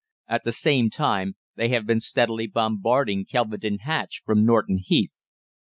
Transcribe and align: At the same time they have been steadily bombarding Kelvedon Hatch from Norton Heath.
At 0.27 0.41
the 0.43 0.51
same 0.51 0.89
time 0.89 1.35
they 1.57 1.67
have 1.69 1.85
been 1.85 1.99
steadily 1.99 2.47
bombarding 2.47 3.23
Kelvedon 3.23 3.81
Hatch 3.81 4.23
from 4.25 4.43
Norton 4.43 4.79
Heath. 4.83 5.19